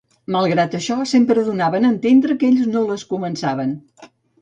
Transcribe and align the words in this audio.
Malgrat 0.35 0.77
això, 0.77 0.97
sempre 1.11 1.45
donaven 1.51 1.87
a 1.87 1.91
entendre 1.97 2.41
que 2.41 2.51
ells 2.53 2.67
no 2.75 2.85
les 2.91 3.09
començaven. 3.15 3.81